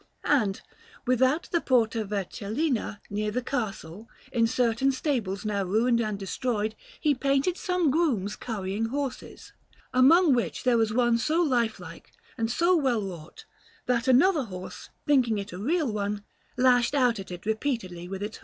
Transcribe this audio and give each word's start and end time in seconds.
And 0.25 0.59
without 1.05 1.47
the 1.51 1.61
Porta 1.61 2.03
Vercellina, 2.03 2.99
near 3.11 3.29
the 3.29 3.43
Castle, 3.43 4.09
in 4.31 4.47
certain 4.47 4.91
stables 4.91 5.45
now 5.45 5.63
ruined 5.63 6.01
and 6.01 6.17
destroyed, 6.17 6.73
he 6.99 7.13
painted 7.13 7.55
some 7.55 7.91
grooms 7.91 8.35
currying 8.35 8.85
horses, 8.85 9.53
among 9.93 10.33
which 10.33 10.63
there 10.63 10.79
was 10.79 10.91
one 10.91 11.19
so 11.19 11.43
lifelike 11.43 12.13
and 12.35 12.49
so 12.49 12.75
well 12.75 13.03
wrought, 13.03 13.45
that 13.85 14.07
another 14.07 14.45
horse, 14.45 14.89
thinking 15.05 15.37
it 15.37 15.53
a 15.53 15.59
real 15.59 15.91
one, 15.93 16.23
lashed 16.57 16.95
out 16.95 17.19
at 17.19 17.29
it 17.29 17.45
repeatedly 17.45 18.07
with 18.09 18.23
its 18.23 18.37
hooves. 18.37 18.39